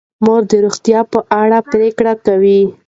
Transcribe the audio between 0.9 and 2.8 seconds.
په اړه پریکړې کوي.